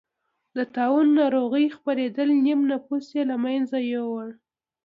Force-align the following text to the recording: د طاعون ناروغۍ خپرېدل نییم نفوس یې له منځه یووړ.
د 0.55 0.57
طاعون 0.75 1.07
ناروغۍ 1.19 1.65
خپرېدل 1.77 2.29
نییم 2.43 2.61
نفوس 2.71 3.05
یې 3.15 3.23
له 3.31 3.35
منځه 3.43 3.77
یووړ. 3.91 4.27